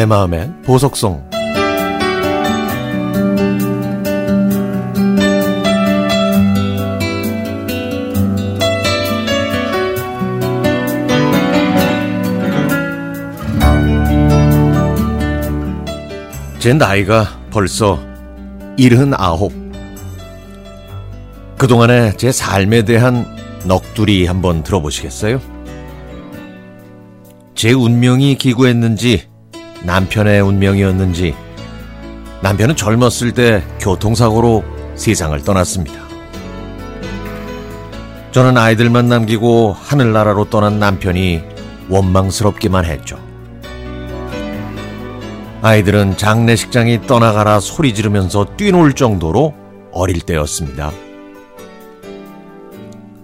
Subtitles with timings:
[0.00, 1.28] 내 마음의 보석송
[16.58, 18.02] 제 나이가 벌써
[18.78, 19.52] 일흔아홉.
[21.58, 23.26] 그동안의 제 삶에 대한
[23.66, 25.42] 넋두리 한번 들어보시겠어요?
[27.54, 29.29] 제 운명이 기구했는지
[29.84, 31.34] 남편의 운명이었는지
[32.42, 36.00] 남편은 젊었을 때 교통사고로 세상을 떠났습니다.
[38.32, 41.42] 저는 아이들만 남기고 하늘나라로 떠난 남편이
[41.88, 43.18] 원망스럽기만 했죠.
[45.62, 49.54] 아이들은 장례식장이 떠나가라 소리 지르면서 뛰놀 정도로
[49.92, 50.92] 어릴 때였습니다.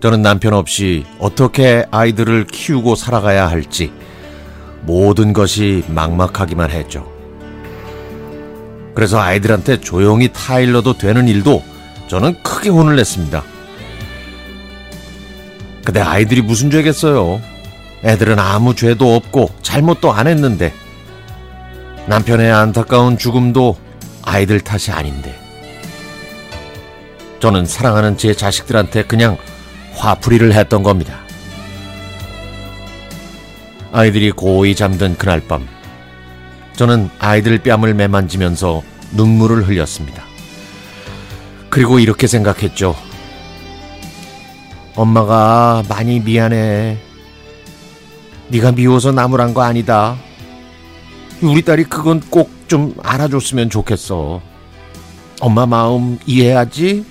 [0.00, 3.92] 저는 남편 없이 어떻게 아이들을 키우고 살아가야 할지
[4.86, 7.10] 모든 것이 막막하기만 했죠.
[8.94, 11.62] 그래서 아이들한테 조용히 타일러도 되는 일도
[12.08, 13.42] 저는 크게 혼을 냈습니다.
[15.84, 17.40] 근데 아이들이 무슨 죄겠어요?
[18.04, 20.72] 애들은 아무 죄도 없고 잘못도 안 했는데
[22.06, 23.76] 남편의 안타까운 죽음도
[24.22, 25.38] 아이들 탓이 아닌데.
[27.40, 29.36] 저는 사랑하는 제 자식들한테 그냥
[29.94, 31.23] 화풀이를 했던 겁니다.
[33.94, 35.66] 아이들이 고이 잠든 그날 밤,
[36.74, 40.24] 저는 아이들 뺨을 매만지면서 눈물을 흘렸습니다.
[41.70, 42.96] 그리고 이렇게 생각했죠.
[44.96, 46.98] 엄마가 많이 미안해.
[48.48, 50.16] 네가 미워서 나무란 거 아니다.
[51.40, 54.40] 우리 딸이 그건 꼭 좀 알아줬으면 좋겠어.
[55.40, 57.04] 엄마 마음 이해하지?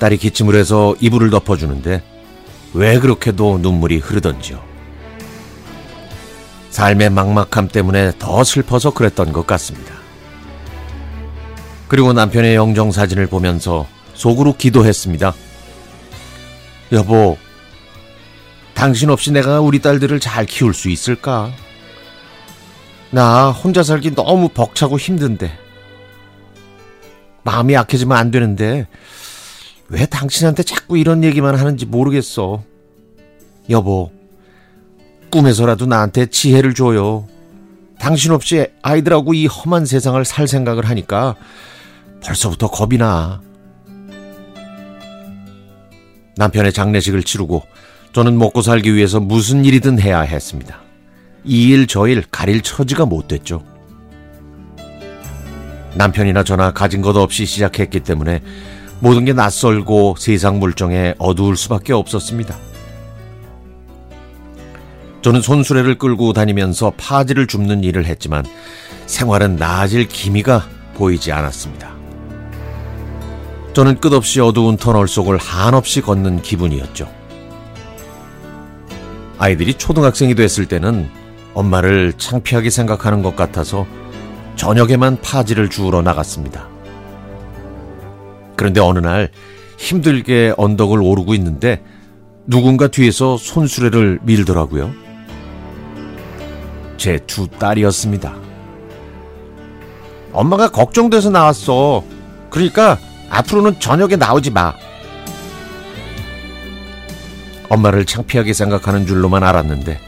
[0.00, 2.02] 딸이 기침을 해서 이불을 덮어주는데
[2.74, 4.62] 왜 그렇게도 눈물이 흐르던지요.
[6.70, 9.94] 삶의 막막함 때문에 더 슬퍼서 그랬던 것 같습니다.
[11.88, 15.34] 그리고 남편의 영정 사진을 보면서 속으로 기도했습니다.
[16.92, 17.36] 여보,
[18.74, 21.50] 당신 없이 내가 우리 딸들을 잘 키울 수 있을까?
[23.10, 25.50] 나 혼자 살기 너무 벅차고 힘든데.
[27.42, 28.86] 마음이 약해지면 안 되는데,
[29.88, 32.62] 왜 당신한테 자꾸 이런 얘기만 하는지 모르겠어.
[33.70, 34.10] 여보,
[35.30, 37.26] 꿈에서라도 나한테 지혜를 줘요.
[37.98, 41.34] 당신 없이 아이들하고 이 험한 세상을 살 생각을 하니까
[42.22, 43.40] 벌써부터 겁이 나.
[46.36, 47.62] 남편의 장례식을 치르고
[48.12, 50.80] 저는 먹고 살기 위해서 무슨 일이든 해야 했습니다.
[51.44, 53.64] 이 일 저 일 가릴 처지가 못 됐죠.
[55.94, 58.42] 남편이나 저나 가진 것 없이 시작했기 때문에
[59.00, 62.56] 모든 게 낯설고 세상 물정에 어두울 수밖에 없었습니다.
[65.22, 68.44] 저는 손수레를 끌고 다니면서 파지를 줍는 일을 했지만
[69.06, 71.96] 생활은 나아질 기미가 보이지 않았습니다.
[73.72, 77.08] 저는 끝없이 어두운 터널 속을 한없이 걷는 기분이었죠.
[79.38, 81.08] 아이들이 초등학생이 됐을 때는
[81.54, 83.86] 엄마를 창피하게 생각하는 것 같아서
[84.56, 86.77] 저녁에만 파지를 주우러 나갔습니다.
[88.58, 89.30] 그런데 어느 날
[89.78, 91.80] 힘들게 언덕을 오르고 있는데
[92.44, 94.92] 누군가 뒤에서 손수레를 밀더라고요.
[96.96, 98.34] 제 두 딸이었습니다.
[100.32, 102.02] 엄마가 걱정돼서 나왔어.
[102.50, 102.98] 그러니까
[103.30, 104.74] 앞으로는 저녁에 나오지 마.
[107.68, 110.00] 엄마를 창피하게 생각하는 줄로만 알았는데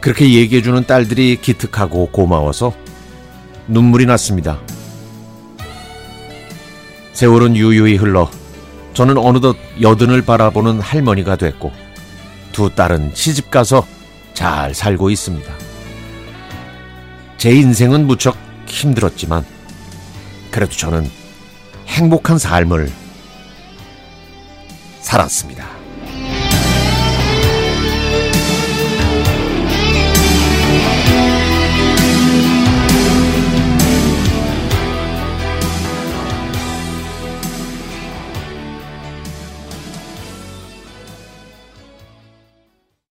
[0.00, 2.74] 그렇게 얘기해주는 딸들이 기특하고 고마워서
[3.66, 4.58] 눈물이 났습니다.
[7.18, 8.30] 세월은 유유히 흘러
[8.94, 11.72] 저는 어느덧 여든을 바라보는 할머니가 됐고
[12.52, 13.84] 두 딸은 시집가서
[14.34, 15.52] 잘 살고 있습니다.
[17.36, 18.36] 제 인생은 무척
[18.66, 19.44] 힘들었지만
[20.52, 21.10] 그래도 저는
[21.88, 22.88] 행복한 삶을
[25.00, 25.77] 살았습니다.